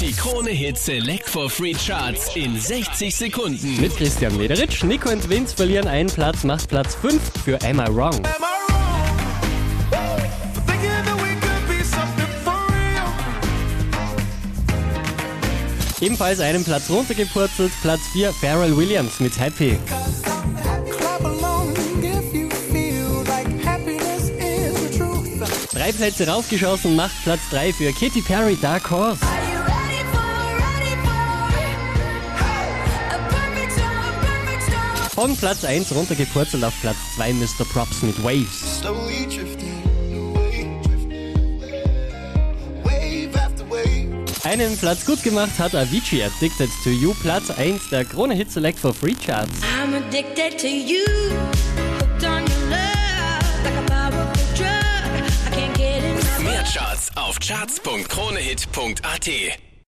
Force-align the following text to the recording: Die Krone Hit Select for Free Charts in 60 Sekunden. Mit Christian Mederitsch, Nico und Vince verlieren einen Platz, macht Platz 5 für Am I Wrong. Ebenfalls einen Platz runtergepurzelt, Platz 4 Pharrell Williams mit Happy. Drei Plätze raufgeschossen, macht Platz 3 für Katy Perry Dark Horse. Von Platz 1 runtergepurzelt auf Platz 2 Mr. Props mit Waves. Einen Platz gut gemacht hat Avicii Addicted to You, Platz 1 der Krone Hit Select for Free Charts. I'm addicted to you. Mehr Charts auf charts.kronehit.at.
Die 0.00 0.12
Krone 0.12 0.50
Hit 0.50 0.78
Select 0.78 1.28
for 1.28 1.50
Free 1.50 1.74
Charts 1.74 2.36
in 2.36 2.58
60 2.58 3.14
Sekunden. 3.14 3.80
Mit 3.80 3.96
Christian 3.96 4.36
Mederitsch, 4.36 4.84
Nico 4.84 5.10
und 5.10 5.28
Vince 5.28 5.56
verlieren 5.56 5.88
einen 5.88 6.08
Platz, 6.08 6.44
macht 6.44 6.68
Platz 6.68 6.94
5 6.94 7.20
für 7.44 7.60
Am 7.62 7.80
I 7.80 7.94
Wrong. 7.94 8.22
Ebenfalls 16.00 16.38
einen 16.38 16.64
Platz 16.64 16.88
runtergepurzelt, 16.88 17.72
Platz 17.82 18.02
4 18.12 18.32
Pharrell 18.34 18.76
Williams 18.76 19.18
mit 19.18 19.36
Happy. 19.36 19.76
Drei 25.72 25.92
Plätze 25.92 26.28
raufgeschossen, 26.28 26.94
macht 26.94 27.20
Platz 27.24 27.40
3 27.50 27.72
für 27.72 27.92
Katy 27.92 28.22
Perry 28.22 28.56
Dark 28.60 28.88
Horse. 28.90 29.37
Von 35.18 35.36
Platz 35.36 35.64
1 35.64 35.92
runtergepurzelt 35.96 36.62
auf 36.62 36.80
Platz 36.80 36.96
2 37.16 37.32
Mr. 37.32 37.64
Props 37.72 38.02
mit 38.02 38.22
Waves. 38.22 38.80
Einen 44.44 44.78
Platz 44.78 45.04
gut 45.04 45.20
gemacht 45.24 45.58
hat 45.58 45.74
Avicii 45.74 46.22
Addicted 46.22 46.70
to 46.84 46.90
You, 46.90 47.14
Platz 47.14 47.50
1 47.50 47.90
der 47.90 48.04
Krone 48.04 48.32
Hit 48.32 48.52
Select 48.52 48.78
for 48.78 48.94
Free 48.94 49.16
Charts. 49.16 49.50
I'm 49.82 49.96
addicted 49.96 50.56
to 50.56 50.68
you. 50.68 51.04
Mehr 56.44 56.62
Charts 56.62 57.10
auf 57.16 57.40
charts.kronehit.at. 57.40 59.67